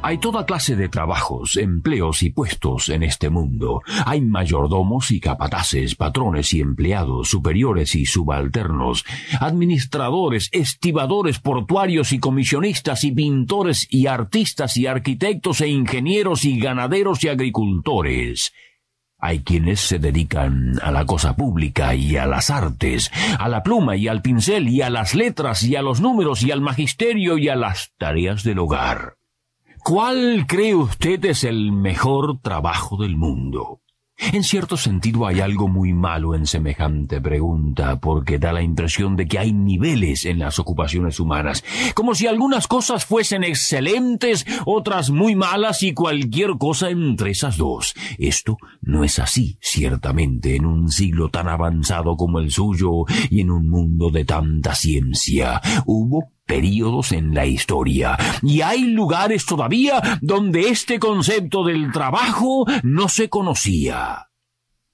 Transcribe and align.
Hay 0.00 0.18
toda 0.18 0.46
clase 0.46 0.76
de 0.76 0.88
trabajos, 0.88 1.56
empleos 1.56 2.22
y 2.22 2.30
puestos 2.30 2.88
en 2.88 3.02
este 3.02 3.30
mundo. 3.30 3.82
Hay 4.06 4.20
mayordomos 4.20 5.10
y 5.10 5.18
capataces, 5.18 5.96
patrones 5.96 6.54
y 6.54 6.60
empleados, 6.60 7.28
superiores 7.28 7.96
y 7.96 8.06
subalternos, 8.06 9.04
administradores, 9.40 10.50
estibadores 10.52 11.40
portuarios 11.40 12.12
y 12.12 12.20
comisionistas 12.20 13.02
y 13.02 13.10
pintores 13.10 13.88
y 13.90 14.06
artistas 14.06 14.76
y 14.76 14.86
arquitectos 14.86 15.60
e 15.62 15.68
ingenieros 15.68 16.44
y 16.44 16.60
ganaderos 16.60 17.24
y 17.24 17.28
agricultores. 17.28 18.52
Hay 19.18 19.40
quienes 19.40 19.80
se 19.80 19.98
dedican 19.98 20.78
a 20.80 20.92
la 20.92 21.06
cosa 21.06 21.34
pública 21.34 21.96
y 21.96 22.16
a 22.16 22.24
las 22.26 22.50
artes, 22.50 23.10
a 23.36 23.48
la 23.48 23.64
pluma 23.64 23.96
y 23.96 24.06
al 24.06 24.22
pincel 24.22 24.68
y 24.68 24.80
a 24.80 24.90
las 24.90 25.16
letras 25.16 25.64
y 25.64 25.74
a 25.74 25.82
los 25.82 26.00
números 26.00 26.44
y 26.44 26.52
al 26.52 26.60
magisterio 26.60 27.36
y 27.36 27.48
a 27.48 27.56
las 27.56 27.92
tareas 27.98 28.44
del 28.44 28.60
hogar. 28.60 29.17
¿Cuál 29.84 30.46
cree 30.46 30.74
usted 30.74 31.24
es 31.24 31.44
el 31.44 31.72
mejor 31.72 32.40
trabajo 32.40 32.96
del 32.96 33.16
mundo? 33.16 33.80
En 34.32 34.42
cierto 34.42 34.76
sentido 34.76 35.26
hay 35.26 35.40
algo 35.40 35.68
muy 35.68 35.92
malo 35.92 36.34
en 36.34 36.44
semejante 36.44 37.20
pregunta, 37.20 38.00
porque 38.00 38.38
da 38.40 38.52
la 38.52 38.62
impresión 38.62 39.14
de 39.14 39.26
que 39.26 39.38
hay 39.38 39.52
niveles 39.52 40.24
en 40.24 40.40
las 40.40 40.58
ocupaciones 40.58 41.20
humanas, 41.20 41.64
como 41.94 42.16
si 42.16 42.26
algunas 42.26 42.66
cosas 42.66 43.04
fuesen 43.04 43.44
excelentes, 43.44 44.44
otras 44.66 45.10
muy 45.10 45.36
malas 45.36 45.84
y 45.84 45.94
cualquier 45.94 46.58
cosa 46.58 46.90
entre 46.90 47.30
esas 47.30 47.56
dos. 47.56 47.94
Esto 48.18 48.56
no 48.80 49.04
es 49.04 49.20
así, 49.20 49.56
ciertamente, 49.60 50.56
en 50.56 50.66
un 50.66 50.90
siglo 50.90 51.28
tan 51.28 51.48
avanzado 51.48 52.16
como 52.16 52.40
el 52.40 52.50
suyo 52.50 53.04
y 53.30 53.40
en 53.40 53.52
un 53.52 53.68
mundo 53.68 54.10
de 54.10 54.24
tanta 54.24 54.74
ciencia. 54.74 55.62
Hubo 55.86 56.32
períodos 56.48 57.12
en 57.12 57.34
la 57.34 57.46
historia, 57.46 58.18
y 58.42 58.62
hay 58.62 58.82
lugares 58.82 59.46
todavía 59.46 60.18
donde 60.20 60.70
este 60.70 60.98
concepto 60.98 61.62
del 61.62 61.92
trabajo 61.92 62.66
no 62.82 63.08
se 63.08 63.28
conocía. 63.28 64.30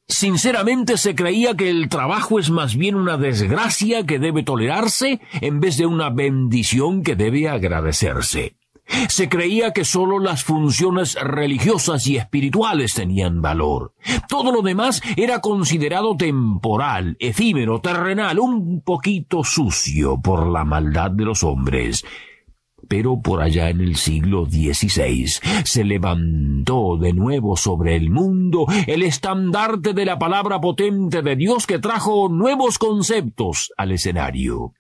Sinceramente 0.06 0.98
se 0.98 1.14
creía 1.14 1.54
que 1.54 1.70
el 1.70 1.88
trabajo 1.88 2.38
es 2.38 2.50
más 2.50 2.76
bien 2.76 2.94
una 2.94 3.16
desgracia 3.16 4.04
que 4.04 4.18
debe 4.18 4.42
tolerarse 4.42 5.20
en 5.40 5.60
vez 5.60 5.78
de 5.78 5.86
una 5.86 6.10
bendición 6.10 7.02
que 7.02 7.16
debe 7.16 7.48
agradecerse. 7.48 8.56
Se 9.08 9.28
creía 9.28 9.72
que 9.72 9.84
sólo 9.84 10.18
las 10.18 10.44
funciones 10.44 11.14
religiosas 11.14 12.06
y 12.06 12.16
espirituales 12.16 12.94
tenían 12.94 13.42
valor. 13.42 13.94
Todo 14.28 14.52
lo 14.52 14.62
demás 14.62 15.02
era 15.16 15.40
considerado 15.40 16.16
temporal, 16.16 17.16
efímero, 17.18 17.80
terrenal, 17.80 18.38
un 18.38 18.82
poquito 18.82 19.44
sucio 19.44 20.20
por 20.20 20.46
la 20.46 20.64
maldad 20.64 21.10
de 21.10 21.24
los 21.24 21.42
hombres. 21.42 22.04
Pero 22.88 23.20
por 23.22 23.40
allá 23.40 23.70
en 23.70 23.80
el 23.80 23.96
siglo 23.96 24.44
XVI 24.44 25.26
se 25.64 25.84
levantó 25.84 26.96
de 26.98 27.12
nuevo 27.12 27.56
sobre 27.56 27.96
el 27.96 28.10
mundo 28.10 28.66
el 28.86 29.02
estandarte 29.02 29.94
de 29.94 30.04
la 30.04 30.18
palabra 30.18 30.60
potente 30.60 31.22
de 31.22 31.36
Dios 31.36 31.66
que 31.66 31.78
trajo 31.78 32.28
nuevos 32.28 32.78
conceptos 32.78 33.72
al 33.76 33.92
escenario. 33.92 34.74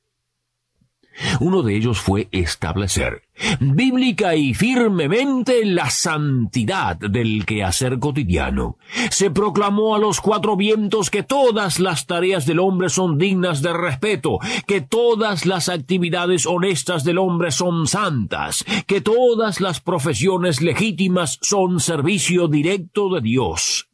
Uno 1.40 1.62
de 1.62 1.76
ellos 1.76 2.00
fue 2.00 2.28
establecer 2.32 3.22
bíblica 3.60 4.36
y 4.36 4.54
firmemente 4.54 5.64
la 5.64 5.90
santidad 5.90 6.96
del 6.96 7.44
quehacer 7.44 7.98
cotidiano. 7.98 8.78
Se 9.10 9.30
proclamó 9.30 9.94
a 9.94 9.98
los 9.98 10.20
cuatro 10.20 10.56
vientos 10.56 11.10
que 11.10 11.22
todas 11.22 11.80
las 11.80 12.06
tareas 12.06 12.46
del 12.46 12.60
hombre 12.60 12.88
son 12.88 13.18
dignas 13.18 13.62
de 13.62 13.72
respeto, 13.72 14.38
que 14.66 14.80
todas 14.80 15.46
las 15.46 15.68
actividades 15.68 16.46
honestas 16.46 17.04
del 17.04 17.18
hombre 17.18 17.50
son 17.50 17.86
santas, 17.86 18.64
que 18.86 19.00
todas 19.00 19.60
las 19.60 19.80
profesiones 19.80 20.60
legítimas 20.60 21.38
son 21.42 21.80
servicio 21.80 22.48
directo 22.48 23.12
de 23.14 23.20
Dios. 23.20 23.88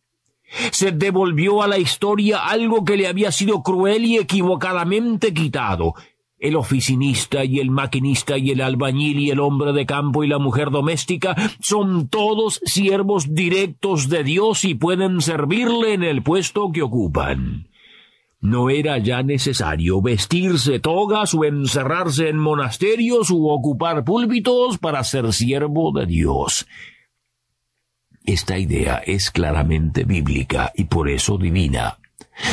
Se 0.73 0.91
devolvió 0.91 1.63
a 1.63 1.69
la 1.69 1.79
historia 1.79 2.39
algo 2.39 2.85
que 2.85 2.97
le 2.97 3.07
había 3.07 3.31
sido 3.31 3.63
cruel 3.63 4.05
y 4.05 4.17
equivocadamente 4.19 5.33
quitado, 5.33 5.95
el 6.41 6.57
oficinista 6.57 7.45
y 7.45 7.61
el 7.61 7.71
maquinista 7.71 8.39
y 8.39 8.51
el 8.51 8.63
albañil 8.63 9.19
y 9.21 9.31
el 9.31 9.41
hombre 9.41 9.73
de 9.73 9.85
campo 9.85 10.25
y 10.25 10.29
la 10.29 10.39
mujer 10.39 10.71
doméstica 10.71 11.37
son 11.61 12.09
todos 12.09 12.61
siervos 12.65 13.35
directos 13.35 14.09
de 14.09 14.25
Dios 14.25 14.65
y 14.65 14.75
pueden 14.75 15.21
servirle 15.21 15.93
en 15.93 16.03
el 16.03 16.23
puesto 16.23 16.73
que 16.73 16.83
ocupan. 16.83 17.69
No 18.41 18.71
era 18.71 18.97
ya 18.97 19.23
necesario 19.23 20.01
vestirse 20.01 20.81
togas 20.81 21.35
o 21.35 21.45
encerrarse 21.45 22.31
en 22.31 22.39
monasterios 22.39 23.31
u 23.31 23.51
ocupar 23.51 24.03
púlpitos 24.03 24.79
para 24.79 25.05
ser 25.05 25.35
siervo 25.35 25.93
de 25.93 26.07
Dios. 26.07 26.67
Esta 28.25 28.59
idea 28.59 29.03
es 29.05 29.31
claramente 29.31 30.05
bíblica 30.05 30.73
y 30.75 30.85
por 30.85 31.11
eso 31.11 31.37
divina. 31.37 31.99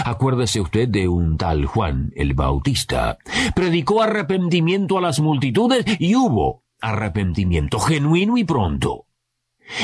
Acuérdese 0.05 0.61
usted 0.61 0.88
de 0.88 1.07
un 1.07 1.38
tal 1.38 1.66
Juan 1.66 2.11
el 2.16 2.33
Bautista. 2.33 3.17
Predicó 3.55 4.01
arrepentimiento 4.01 4.97
a 4.97 5.01
las 5.01 5.19
multitudes 5.19 5.85
y 6.00 6.16
hubo 6.16 6.63
arrepentimiento 6.79 7.79
genuino 7.79 8.38
y 8.38 8.44
pronto. 8.44 9.06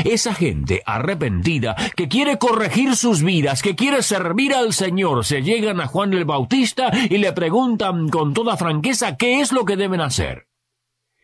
Esa 0.06 0.34
gente 0.34 0.82
arrepentida 0.86 1.76
que 1.96 2.08
quiere 2.08 2.38
corregir 2.38 2.96
sus 2.96 3.22
vidas, 3.22 3.62
que 3.62 3.76
quiere 3.76 4.02
servir 4.02 4.54
al 4.54 4.74
Señor, 4.74 5.26
se 5.26 5.42
llegan 5.42 5.82
a 5.82 5.88
Juan 5.88 6.14
el 6.14 6.26
Bautista 6.26 6.90
y 7.10 7.18
le 7.18 7.34
preguntan 7.34 8.08
con 8.10 8.34
toda 8.34 8.56
franqueza 8.56 9.18
qué 9.18 9.42
es 9.42 9.52
lo 9.52 9.66
que 9.66 9.76
deben 9.76 10.02
hacer. 10.02 10.48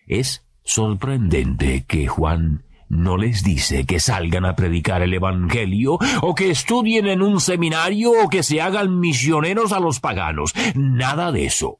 Es 0.07 0.43
sorprendente 0.63 1.85
que 1.87 2.07
Juan 2.07 2.63
no 2.89 3.17
les 3.17 3.43
dice 3.43 3.85
que 3.85 3.99
salgan 3.99 4.45
a 4.45 4.55
predicar 4.55 5.01
el 5.01 5.13
Evangelio, 5.13 5.97
o 6.21 6.35
que 6.35 6.49
estudien 6.49 7.07
en 7.07 7.21
un 7.21 7.39
seminario, 7.39 8.11
o 8.11 8.29
que 8.29 8.43
se 8.43 8.61
hagan 8.61 8.99
misioneros 8.99 9.71
a 9.71 9.79
los 9.79 9.99
paganos. 9.99 10.53
Nada 10.75 11.31
de 11.31 11.45
eso. 11.45 11.77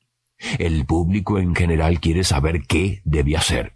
El 0.58 0.86
público 0.86 1.38
en 1.40 1.54
general 1.56 2.00
quiere 2.00 2.24
saber 2.24 2.62
qué 2.68 3.02
debe 3.04 3.36
hacer. 3.36 3.74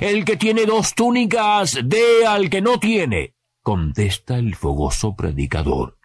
El 0.00 0.24
que 0.24 0.36
tiene 0.36 0.64
dos 0.64 0.94
túnicas, 0.94 1.78
dé 1.84 2.26
al 2.26 2.48
que 2.48 2.62
no 2.62 2.78
tiene, 2.78 3.34
contesta 3.62 4.38
el 4.38 4.54
fogoso 4.54 5.14
predicador 5.14 5.99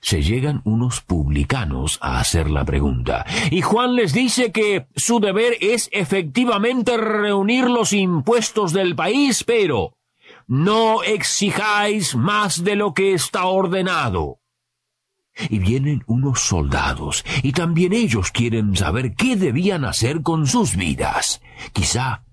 se 0.00 0.22
llegan 0.22 0.62
unos 0.64 1.00
publicanos 1.00 1.98
a 2.00 2.20
hacer 2.20 2.50
la 2.50 2.64
pregunta. 2.64 3.24
Y 3.50 3.62
Juan 3.62 3.94
les 3.94 4.12
dice 4.12 4.52
que 4.52 4.86
su 4.96 5.20
deber 5.20 5.56
es 5.60 5.88
efectivamente 5.92 6.96
reunir 6.96 7.68
los 7.68 7.92
impuestos 7.92 8.72
del 8.72 8.94
país, 8.94 9.44
pero 9.44 9.96
no 10.46 11.02
exijáis 11.02 12.14
más 12.14 12.64
de 12.64 12.76
lo 12.76 12.94
que 12.94 13.14
está 13.14 13.46
ordenado. 13.46 14.38
Y 15.48 15.58
vienen 15.58 16.02
unos 16.06 16.40
soldados, 16.40 17.24
y 17.42 17.52
también 17.52 17.94
ellos 17.94 18.30
quieren 18.32 18.76
saber 18.76 19.14
qué 19.14 19.36
debían 19.36 19.84
hacer 19.86 20.20
con 20.20 20.46
sus 20.46 20.76
vidas. 20.76 21.40
Quizá 21.72 22.24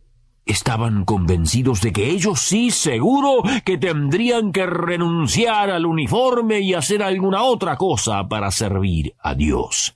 Estaban 0.50 1.06
convencidos 1.06 1.80
de 1.82 1.94
que 1.94 2.10
ellos 2.10 2.40
sí 2.40 2.72
seguro 2.72 3.44
que 3.64 3.78
tendrían 3.78 4.52
que 4.52 4.66
renunciar 4.66 5.70
al 5.70 5.86
uniforme 5.86 6.60
y 6.62 6.74
hacer 6.74 7.04
alguna 7.04 7.44
otra 7.44 7.78
cosa 7.78 8.28
para 8.28 8.50
servir 8.50 9.14
a 9.20 9.36
Dios. 9.36 9.96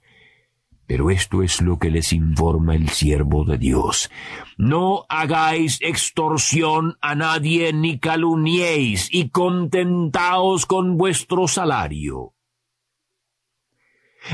Pero 0.85 1.09
esto 1.09 1.41
es 1.41 1.59
lo 1.59 1.79
que 1.79 1.89
les 1.89 2.13
informa 2.13 2.75
el 2.75 2.89
siervo 2.89 3.45
de 3.45 3.57
Dios. 3.57 4.11
No 4.55 5.07
hagáis 5.09 5.79
extorsión 5.81 6.97
a 7.01 7.15
nadie 7.15 7.73
ni 7.73 7.97
calumniéis 7.97 9.09
y 9.11 9.29
contentaos 9.29 10.67
con 10.67 10.97
vuestro 10.97 11.47
salario. 11.47 12.32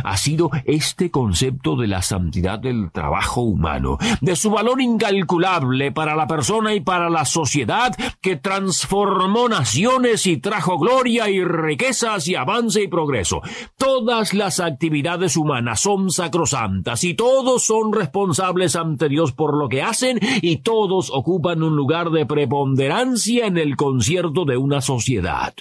Ha 0.03 0.17
sido 0.17 0.51
este 0.65 1.11
concepto 1.11 1.75
de 1.75 1.87
la 1.87 2.01
santidad 2.01 2.59
del 2.59 2.91
trabajo 2.91 3.41
humano, 3.41 3.97
de 4.21 4.35
su 4.35 4.49
valor 4.49 4.81
incalculable 4.81 5.91
para 5.91 6.15
la 6.15 6.27
persona 6.27 6.73
y 6.73 6.79
para 6.79 7.09
la 7.09 7.25
sociedad, 7.25 7.95
que 8.21 8.35
transformó 8.35 9.49
naciones 9.49 10.25
y 10.27 10.37
trajo 10.37 10.77
gloria 10.77 11.29
y 11.29 11.43
riquezas 11.43 12.27
y 12.27 12.35
avance 12.35 12.83
y 12.83 12.87
progreso. 12.87 13.41
Todas 13.77 14.33
las 14.33 14.59
actividades 14.59 15.37
humanas 15.37 15.81
son 15.81 16.09
sacrosantas 16.09 17.03
y 17.03 17.13
todos 17.13 17.63
son 17.63 17.93
responsables 17.93 18.75
ante 18.75 19.09
Dios 19.09 19.31
por 19.31 19.57
lo 19.57 19.69
que 19.69 19.81
hacen 19.81 20.19
y 20.41 20.57
todos 20.57 21.11
ocupan 21.13 21.63
un 21.63 21.75
lugar 21.75 22.09
de 22.11 22.25
preponderancia 22.25 23.45
en 23.45 23.57
el 23.57 23.75
concierto 23.75 24.45
de 24.45 24.57
una 24.57 24.81
sociedad. 24.81 25.53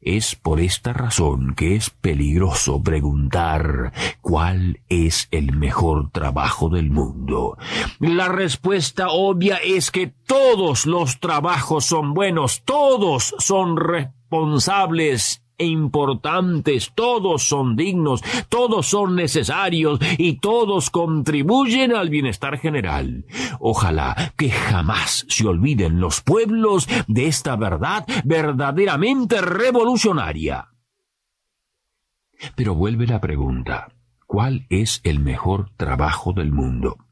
Es 0.00 0.36
por 0.36 0.60
esta 0.60 0.92
razón 0.92 1.54
que 1.56 1.74
es 1.74 1.88
peligroso 1.90 2.82
preguntar 2.82 3.92
cuál 4.20 4.80
es 4.88 5.28
el 5.30 5.56
mejor 5.56 6.10
trabajo 6.10 6.68
del 6.68 6.90
mundo. 6.90 7.56
La 7.98 8.28
respuesta 8.28 9.08
obvia 9.08 9.56
es 9.56 9.90
que 9.90 10.12
todos 10.26 10.84
los 10.84 11.18
trabajos 11.18 11.86
son 11.86 12.12
buenos, 12.12 12.62
todos 12.64 13.34
son 13.38 13.78
responsables 13.78 15.42
e 15.58 15.66
importantes, 15.66 16.92
todos 16.94 17.42
son 17.44 17.76
dignos, 17.76 18.22
todos 18.48 18.86
son 18.86 19.16
necesarios 19.16 20.00
y 20.18 20.34
todos 20.40 20.90
contribuyen 20.90 21.94
al 21.94 22.10
bienestar 22.10 22.58
general. 22.58 23.24
Ojalá 23.60 24.32
que 24.36 24.50
jamás 24.50 25.26
se 25.28 25.46
olviden 25.46 26.00
los 26.00 26.20
pueblos 26.20 26.88
de 27.06 27.26
esta 27.26 27.56
verdad 27.56 28.06
verdaderamente 28.24 29.40
revolucionaria. 29.40 30.68
Pero 32.54 32.74
vuelve 32.74 33.06
la 33.06 33.20
pregunta, 33.20 33.88
¿cuál 34.26 34.66
es 34.68 35.00
el 35.04 35.20
mejor 35.20 35.70
trabajo 35.76 36.32
del 36.32 36.52
mundo? 36.52 37.05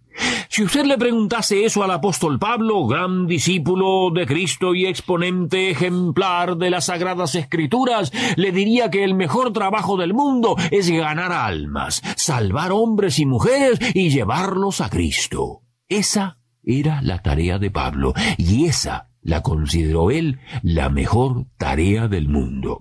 Si 0.55 0.62
usted 0.62 0.85
le 0.85 0.97
preguntase 0.97 1.65
eso 1.65 1.83
al 1.83 1.91
apóstol 1.91 2.39
Pablo, 2.39 2.87
gran 2.87 3.27
discípulo 3.27 4.12
de 4.15 4.25
Cristo 4.25 4.73
y 4.73 4.87
exponente 4.87 5.69
ejemplar 5.69 6.56
de 6.56 6.71
las 6.71 6.85
sagradas 6.85 7.35
escrituras, 7.35 8.12
le 8.37 8.53
diría 8.53 8.89
que 8.89 9.03
el 9.03 9.15
mejor 9.15 9.53
trabajo 9.53 9.97
del 9.97 10.15
mundo 10.15 10.55
es 10.71 10.89
ganar 10.89 11.33
almas, 11.33 12.03
salvar 12.15 12.71
hombres 12.71 13.19
y 13.19 13.27
mujeres 13.27 13.81
y 13.95 14.11
llevarlos 14.11 14.81
a 14.81 14.91
Cristo. 14.91 15.62
Esa 15.89 16.39
era 16.62 17.03
la 17.03 17.21
tarea 17.21 17.59
de 17.59 17.73
Pablo, 17.73 18.15
y 18.37 18.67
esa 18.67 19.09
la 19.23 19.43
consideró 19.43 20.12
él 20.12 20.39
la 20.62 20.89
mejor 20.89 21.47
tarea 21.59 22.07
del 22.07 22.29
mundo. 22.29 22.81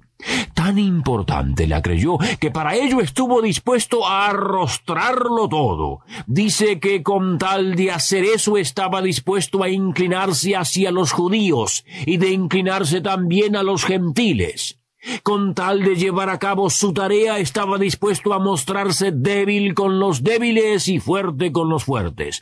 Tan 0.54 0.80
importante 0.80 1.68
la 1.68 1.82
creyó 1.82 2.18
que 2.40 2.52
para 2.52 2.76
ello 2.76 3.02
estuvo 3.02 3.42
dispuesto 3.42 4.08
a 4.08 4.28
arrostrarlo 4.28 5.50
todo. 5.50 6.02
Dice 6.26 6.80
que 6.80 7.04
con 7.04 7.38
tal 7.38 7.76
de 7.76 7.92
hacer 7.92 8.24
eso 8.24 8.58
estaba 8.58 9.02
dispuesto 9.02 9.64
a 9.64 9.70
inclinarse 9.70 10.56
hacia 10.56 10.92
los 10.92 11.12
judíos 11.12 11.86
y 12.06 12.18
de 12.18 12.32
inclinarse 12.32 13.02
también 13.02 13.56
a 13.56 13.64
los 13.64 13.84
gentiles. 13.84 14.80
Con 15.24 15.54
tal 15.54 15.84
de 15.84 15.96
llevar 15.96 16.30
a 16.30 16.40
cabo 16.40 16.70
su 16.70 16.94
tarea 16.94 17.40
estaba 17.40 17.78
dispuesto 17.78 18.34
a 18.34 18.40
mostrarse 18.40 19.12
débil 19.12 19.74
con 19.74 20.00
los 20.00 20.24
débiles 20.24 20.88
y 20.88 21.00
fuerte 21.00 21.52
con 21.52 21.70
los 21.70 21.84
fuertes. 21.84 22.42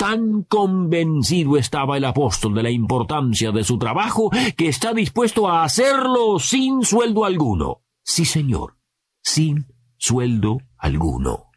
Tan 0.00 0.44
convencido 0.44 1.58
estaba 1.58 1.98
el 1.98 2.06
apóstol 2.06 2.54
de 2.54 2.62
la 2.62 2.70
importancia 2.70 3.52
de 3.52 3.62
su 3.62 3.76
trabajo 3.76 4.30
que 4.56 4.66
está 4.66 4.94
dispuesto 4.94 5.46
a 5.46 5.62
hacerlo 5.62 6.38
sin 6.38 6.82
sueldo 6.84 7.26
alguno. 7.26 7.82
Sí, 8.02 8.24
señor, 8.24 8.78
sin 9.20 9.66
sueldo 9.98 10.56
alguno. 10.78 11.50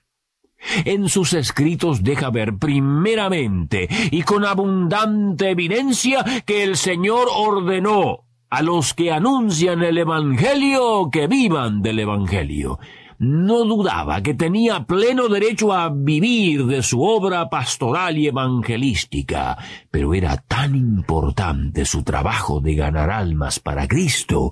En 0.83 1.07
sus 1.07 1.31
escritos 1.31 2.03
deja 2.03 2.31
ver 2.31 2.57
primeramente 2.57 3.87
y 4.11 4.23
con 4.23 4.43
abundante 4.43 5.51
evidencia 5.51 6.43
que 6.45 6.63
el 6.63 6.75
Señor 6.75 7.29
ordenó 7.33 8.25
a 8.49 8.61
los 8.61 8.93
que 8.93 9.13
anuncian 9.13 9.83
el 9.83 9.97
Evangelio 9.99 11.09
que 11.09 11.27
vivan 11.27 11.81
del 11.81 11.99
Evangelio. 11.99 12.77
No 13.23 13.63
dudaba 13.63 14.21
que 14.21 14.33
tenía 14.33 14.83
pleno 14.83 15.29
derecho 15.29 15.71
a 15.71 15.87
vivir 15.87 16.65
de 16.65 16.83
su 16.83 17.01
obra 17.01 17.49
pastoral 17.49 18.17
y 18.17 18.27
evangelística, 18.27 19.57
pero 19.89 20.13
era 20.13 20.35
tan 20.35 20.75
importante 20.75 21.85
su 21.85 22.03
trabajo 22.03 22.59
de 22.59 22.75
ganar 22.75 23.09
almas 23.09 23.61
para 23.61 23.87
Cristo 23.87 24.51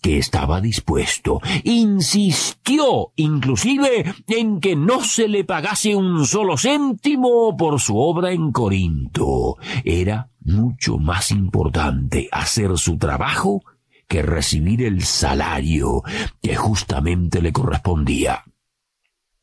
que 0.00 0.18
estaba 0.18 0.60
dispuesto, 0.60 1.40
insistió 1.64 3.10
inclusive 3.16 4.14
en 4.28 4.60
que 4.60 4.76
no 4.76 5.02
se 5.02 5.26
le 5.26 5.42
pagase 5.42 5.96
un 5.96 6.24
solo 6.24 6.56
céntimo 6.56 7.56
por 7.56 7.80
su 7.80 7.98
obra 7.98 8.30
en 8.30 8.52
Corinto. 8.52 9.56
Era 9.84 10.30
mucho 10.44 10.96
más 10.96 11.32
importante 11.32 12.28
hacer 12.30 12.78
su 12.78 12.98
trabajo 12.98 13.62
que 14.08 14.22
recibir 14.22 14.82
el 14.82 15.02
salario 15.04 16.02
que 16.40 16.54
justamente 16.56 17.40
le 17.40 17.52
correspondía. 17.52 18.44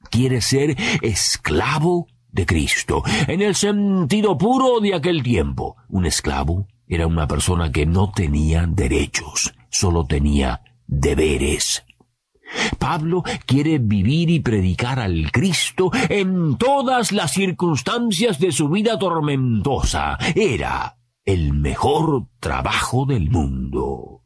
Quiere 0.10 0.42
ser 0.42 0.76
esclavo 1.02 2.08
de 2.32 2.46
Cristo, 2.46 3.04
en 3.28 3.42
el 3.42 3.56
sentido 3.56 4.38
puro 4.38 4.80
de 4.80 4.94
aquel 4.96 5.24
tiempo. 5.24 5.76
Un 5.90 6.06
esclavo 6.06 6.68
era 6.88 7.08
una 7.08 7.28
persona 7.28 7.72
que 7.72 7.86
no 7.86 8.12
tenía 8.12 8.66
derechos, 8.68 9.54
solo 9.70 10.06
tenía 10.06 10.62
deberes. 10.88 11.84
Pablo 12.78 13.24
quiere 13.46 13.78
vivir 13.78 14.30
y 14.30 14.40
predicar 14.40 15.00
al 15.00 15.32
Cristo 15.32 15.92
en 16.10 16.58
todas 16.58 17.12
las 17.12 17.32
circunstancias 17.32 18.40
de 18.40 18.52
su 18.52 18.70
vida 18.70 18.98
tormentosa. 18.98 20.18
Era 20.36 20.98
el 21.26 21.54
mejor 21.54 22.26
trabajo 22.40 23.06
del 23.06 23.30
mundo. 23.30 24.24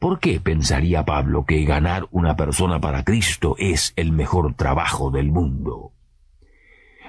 ¿Por 0.00 0.18
qué 0.18 0.40
pensaría 0.40 1.04
Pablo 1.04 1.44
que 1.44 1.62
ganar 1.64 2.08
una 2.10 2.34
persona 2.34 2.80
para 2.80 3.04
Cristo 3.04 3.54
es 3.58 3.92
el 3.96 4.12
mejor 4.12 4.54
trabajo 4.54 5.10
del 5.10 5.30
mundo? 5.30 5.92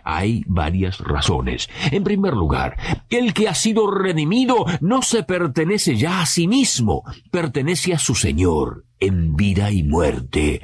Hay 0.03 0.43
varias 0.45 0.99
razones. 0.99 1.69
En 1.91 2.03
primer 2.03 2.33
lugar, 2.33 2.75
el 3.09 3.33
que 3.33 3.47
ha 3.47 3.55
sido 3.55 3.89
redimido 3.89 4.65
no 4.81 5.01
se 5.03 5.23
pertenece 5.23 5.95
ya 5.95 6.19
a 6.19 6.25
sí 6.25 6.49
mismo, 6.49 7.03
pertenece 7.31 7.93
a 7.93 7.97
su 7.97 8.13
Señor 8.13 8.83
en 8.99 9.37
vida 9.37 9.71
y 9.71 9.83
muerte. 9.83 10.61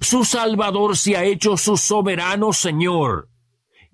Su 0.00 0.24
Salvador 0.24 0.96
se 0.96 1.16
ha 1.16 1.24
hecho 1.24 1.56
su 1.56 1.76
soberano 1.76 2.52
Señor. 2.52 3.30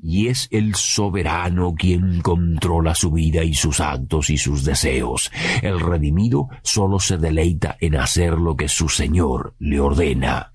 Y 0.02 0.28
es 0.28 0.48
el 0.50 0.74
soberano 0.74 1.74
quien 1.74 2.22
controla 2.22 2.94
su 2.94 3.10
vida 3.10 3.44
y 3.44 3.54
sus 3.54 3.80
actos 3.80 4.30
y 4.30 4.38
sus 4.38 4.64
deseos. 4.64 5.30
El 5.62 5.78
redimido 5.80 6.48
solo 6.62 6.98
se 6.98 7.18
deleita 7.18 7.76
en 7.80 7.96
hacer 7.96 8.34
lo 8.34 8.56
que 8.56 8.68
su 8.68 8.88
Señor 8.88 9.54
le 9.58 9.80
ordena. 9.80 10.52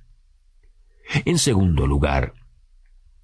En 1.25 1.37
segundo 1.37 1.85
lugar, 1.85 2.33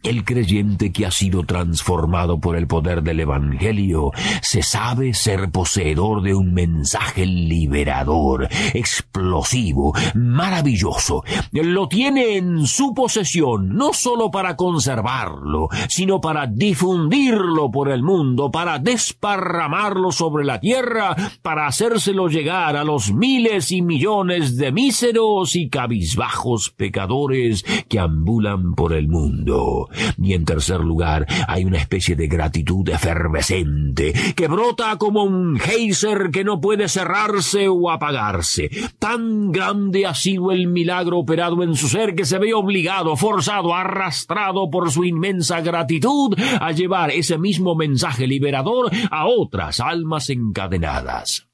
el 0.03 0.23
creyente 0.23 0.91
que 0.91 1.05
ha 1.05 1.11
sido 1.11 1.43
transformado 1.43 2.39
por 2.39 2.55
el 2.55 2.67
poder 2.67 3.03
del 3.03 3.19
Evangelio 3.19 4.11
se 4.41 4.63
sabe 4.63 5.13
ser 5.13 5.51
poseedor 5.51 6.21
de 6.23 6.33
un 6.33 6.53
mensaje 6.53 7.25
liberador, 7.25 8.47
explosivo, 8.73 9.93
maravilloso. 10.15 11.23
Lo 11.51 11.87
tiene 11.87 12.37
en 12.37 12.65
su 12.65 12.93
posesión 12.93 13.75
no 13.75 13.93
sólo 13.93 14.31
para 14.31 14.55
conservarlo, 14.55 15.69
sino 15.87 16.19
para 16.19 16.47
difundirlo 16.47 17.69
por 17.71 17.89
el 17.89 18.01
mundo, 18.01 18.51
para 18.51 18.79
desparramarlo 18.79 20.11
sobre 20.11 20.45
la 20.45 20.59
tierra, 20.59 21.15
para 21.41 21.67
hacérselo 21.67 22.27
llegar 22.27 22.75
a 22.75 22.83
los 22.83 23.13
miles 23.13 23.71
y 23.71 23.81
millones 23.81 24.57
de 24.57 24.71
míseros 24.71 25.55
y 25.55 25.69
cabizbajos 25.69 26.71
pecadores 26.71 27.63
que 27.87 27.99
ambulan 27.99 28.73
por 28.73 28.93
el 28.93 29.07
mundo. 29.07 29.89
Y 30.21 30.33
en 30.33 30.45
tercer 30.45 30.79
lugar, 30.79 31.25
hay 31.47 31.65
una 31.65 31.77
especie 31.77 32.15
de 32.15 32.27
gratitud 32.27 32.87
efervescente 32.89 34.13
que 34.35 34.47
brota 34.47 34.97
como 34.97 35.23
un 35.23 35.59
geyser 35.59 36.29
que 36.31 36.43
no 36.43 36.59
puede 36.59 36.87
cerrarse 36.87 37.67
o 37.67 37.89
apagarse. 37.89 38.69
Tan 38.99 39.51
grande 39.51 40.05
ha 40.05 40.13
sido 40.13 40.51
el 40.51 40.67
milagro 40.67 41.19
operado 41.19 41.63
en 41.63 41.75
su 41.75 41.87
ser 41.87 42.15
que 42.15 42.25
se 42.25 42.39
ve 42.39 42.53
obligado, 42.53 43.15
forzado, 43.15 43.73
arrastrado 43.73 44.69
por 44.69 44.91
su 44.91 45.03
inmensa 45.03 45.61
gratitud 45.61 46.35
a 46.59 46.71
llevar 46.71 47.11
ese 47.11 47.37
mismo 47.37 47.75
mensaje 47.75 48.27
liberador 48.27 48.91
a 49.09 49.27
otras 49.27 49.79
almas 49.79 50.29
encadenadas. 50.29 51.50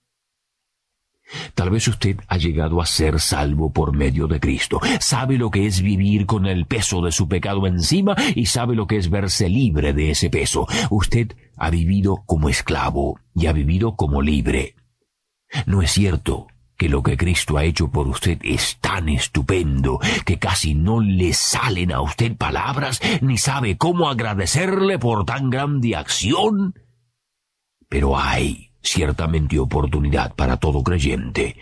Tal 1.54 1.70
vez 1.70 1.88
usted 1.88 2.18
ha 2.28 2.38
llegado 2.38 2.82
a 2.82 2.86
ser 2.86 3.20
salvo 3.20 3.72
por 3.72 3.96
medio 3.96 4.28
de 4.28 4.40
Cristo. 4.40 4.80
Sabe 5.00 5.38
lo 5.38 5.52
que 5.52 5.66
es 5.66 5.82
vivir 5.82 6.26
con 6.26 6.46
el 6.46 6.66
peso 6.66 7.02
de 7.02 7.12
su 7.12 7.28
pecado 7.28 7.68
encima 7.68 8.16
y 8.36 8.46
sabe 8.46 8.76
lo 8.76 8.88
que 8.88 8.98
es 8.98 9.10
verse 9.10 9.50
libre 9.50 9.94
de 9.94 10.12
ese 10.12 10.30
peso. 10.30 10.68
Usted 10.90 11.36
ha 11.58 11.70
vivido 11.70 12.24
como 12.26 12.50
esclavo 12.50 13.20
y 13.36 13.48
ha 13.48 13.54
vivido 13.54 13.96
como 13.96 14.22
libre. 14.22 14.76
No 15.66 15.82
es 15.82 15.92
cierto 15.92 16.48
que 16.78 16.90
lo 16.90 17.02
que 17.02 17.18
Cristo 17.18 17.58
ha 17.58 17.64
hecho 17.64 17.90
por 17.90 18.08
usted 18.08 18.40
es 18.44 18.78
tan 18.80 19.10
estupendo 19.10 20.00
que 20.26 20.38
casi 20.38 20.76
no 20.76 21.00
le 21.00 21.34
salen 21.34 21.92
a 21.92 22.02
usted 22.02 22.38
palabras 22.38 23.02
ni 23.22 23.38
sabe 23.38 23.78
cómo 23.78 24.10
agradecerle 24.10 25.00
por 25.00 25.26
tan 25.26 25.50
grande 25.50 25.96
acción? 25.96 26.76
Pero 27.90 28.20
hay 28.20 28.72
ciertamente 28.88 29.60
oportunidad 29.60 30.34
para 30.36 30.58
todo 30.58 30.82
creyente 30.84 31.56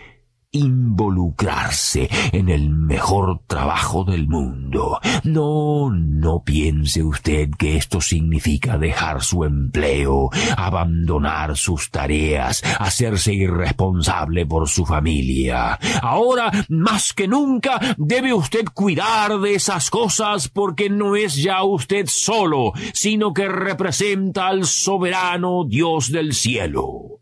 involucrarse 0.55 2.09
en 2.31 2.49
el 2.49 2.69
mejor 2.69 3.41
trabajo 3.47 4.03
del 4.03 4.27
mundo. 4.27 4.99
No, 5.23 5.89
no 5.91 6.43
piense 6.43 7.03
usted 7.03 7.49
que 7.57 7.77
esto 7.77 8.01
significa 8.01 8.77
dejar 8.77 9.23
su 9.23 9.43
empleo, 9.43 10.29
abandonar 10.57 11.57
sus 11.57 11.91
tareas, 11.91 12.63
hacerse 12.79 13.33
irresponsable 13.33 14.45
por 14.45 14.67
su 14.67 14.85
familia. 14.85 15.77
Ahora, 16.01 16.51
más 16.69 17.13
que 17.13 17.27
nunca, 17.27 17.79
debe 17.97 18.33
usted 18.33 18.65
cuidar 18.73 19.39
de 19.39 19.55
esas 19.55 19.89
cosas 19.89 20.47
porque 20.47 20.89
no 20.89 21.15
es 21.15 21.35
ya 21.35 21.63
usted 21.63 22.07
solo, 22.07 22.73
sino 22.93 23.33
que 23.33 23.47
representa 23.47 24.47
al 24.47 24.65
soberano 24.65 25.65
Dios 25.67 26.11
del 26.11 26.33
cielo. 26.33 27.19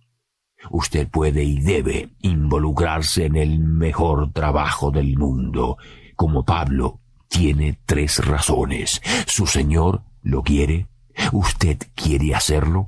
Usted 0.71 1.07
puede 1.07 1.43
y 1.43 1.59
debe 1.59 2.09
involucrarse 2.21 3.25
en 3.25 3.35
el 3.35 3.59
mejor 3.59 4.31
trabajo 4.31 4.91
del 4.91 5.17
mundo. 5.17 5.77
Como 6.15 6.43
Pablo, 6.45 6.99
tiene 7.27 7.79
tres 7.85 8.25
razones. 8.25 9.01
Su 9.27 9.47
Señor 9.47 10.03
lo 10.21 10.43
quiere, 10.43 10.87
usted 11.31 11.77
quiere 11.95 12.35
hacerlo, 12.35 12.85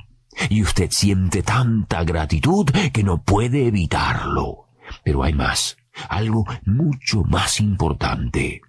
y 0.50 0.62
usted 0.62 0.89
siente 0.91 1.44
tanta 1.44 2.03
gratitud 2.03 2.70
que 2.94 3.03
no 3.03 3.22
puede 3.24 3.67
evitarlo. 3.67 4.67
Pero 5.03 5.24
hay 5.24 5.34
más, 5.34 5.77
algo 6.10 6.46
mucho 6.65 7.24
más 7.24 7.60
importante. 7.60 8.62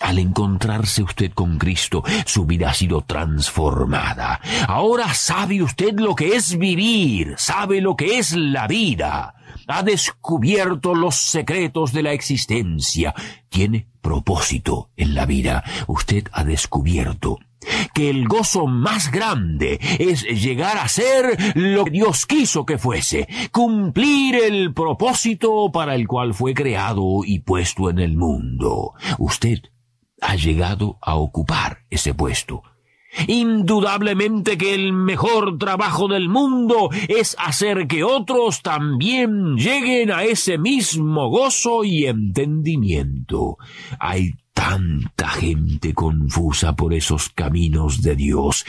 Al 0.00 0.18
encontrarse 0.18 1.02
usted 1.02 1.32
con 1.32 1.58
Cristo, 1.58 2.02
su 2.26 2.44
vida 2.44 2.70
ha 2.70 2.74
sido 2.74 3.02
transformada. 3.02 4.40
Ahora 4.66 5.14
sabe 5.14 5.62
usted 5.62 5.94
lo 5.98 6.14
que 6.14 6.34
es 6.34 6.58
vivir, 6.58 7.34
sabe 7.36 7.80
lo 7.80 7.94
que 7.94 8.18
es 8.18 8.32
la 8.32 8.66
vida. 8.66 9.34
Ha 9.68 9.82
descubierto 9.82 10.94
los 10.94 11.16
secretos 11.16 11.92
de 11.92 12.02
la 12.02 12.12
existencia. 12.12 13.14
Tiene 13.48 13.86
propósito 14.00 14.90
en 14.96 15.14
la 15.14 15.24
vida. 15.24 15.62
Usted 15.86 16.26
ha 16.32 16.42
descubierto 16.42 17.38
que 17.94 18.10
el 18.10 18.26
gozo 18.26 18.66
más 18.66 19.10
grande 19.10 19.78
es 19.98 20.22
llegar 20.24 20.78
a 20.78 20.88
ser 20.88 21.54
lo 21.54 21.84
que 21.84 21.90
Dios 21.92 22.26
quiso 22.26 22.66
que 22.66 22.78
fuese, 22.78 23.28
cumplir 23.52 24.34
el 24.34 24.74
propósito 24.74 25.70
para 25.72 25.94
el 25.94 26.08
cual 26.08 26.34
fue 26.34 26.54
creado 26.54 27.20
y 27.24 27.40
puesto 27.40 27.88
en 27.90 27.98
el 27.98 28.16
mundo. 28.16 28.94
Usted 29.18 29.60
ha 30.22 30.36
llegado 30.36 30.98
a 31.02 31.16
ocupar 31.16 31.84
ese 31.90 32.14
puesto. 32.14 32.62
Indudablemente 33.26 34.56
que 34.56 34.74
el 34.74 34.94
mejor 34.94 35.58
trabajo 35.58 36.08
del 36.08 36.30
mundo 36.30 36.88
es 37.08 37.36
hacer 37.38 37.86
que 37.86 38.04
otros 38.04 38.62
también 38.62 39.56
lleguen 39.56 40.10
a 40.10 40.24
ese 40.24 40.56
mismo 40.56 41.28
gozo 41.28 41.84
y 41.84 42.06
entendimiento. 42.06 43.58
Hay 43.98 44.32
tanta 44.54 45.28
gente 45.28 45.92
confusa 45.92 46.74
por 46.74 46.94
esos 46.94 47.28
caminos 47.28 48.00
de 48.00 48.16
Dios, 48.16 48.64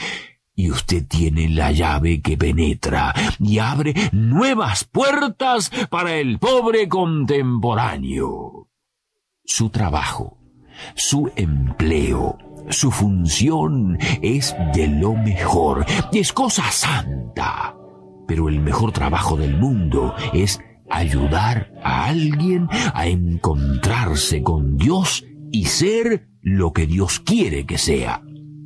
y 0.56 0.70
usted 0.70 1.06
tiene 1.08 1.48
la 1.48 1.72
llave 1.72 2.20
que 2.20 2.36
penetra 2.36 3.12
y 3.40 3.58
abre 3.58 3.94
nuevas 4.12 4.84
puertas 4.84 5.70
para 5.90 6.14
el 6.16 6.38
pobre 6.38 6.88
contemporáneo. 6.88 8.68
Su 9.44 9.70
trabajo 9.70 10.43
su 10.94 11.30
empleo, 11.36 12.38
su 12.70 12.90
función 12.90 13.98
es 14.22 14.54
de 14.74 14.88
lo 14.88 15.14
mejor, 15.14 15.84
es 16.12 16.32
cosa 16.32 16.70
santa. 16.70 17.76
Pero 18.26 18.48
el 18.48 18.60
mejor 18.60 18.92
trabajo 18.92 19.36
del 19.36 19.56
mundo 19.56 20.14
es 20.32 20.60
ayudar 20.90 21.72
a 21.82 22.06
alguien 22.06 22.68
a 22.94 23.06
encontrarse 23.06 24.42
con 24.42 24.76
Dios 24.76 25.24
y 25.50 25.66
ser 25.66 26.28
lo 26.40 26.72
que 26.72 26.86
Dios 26.86 27.20
quiere 27.20 27.66
que 27.66 27.78
sea. 27.78 28.23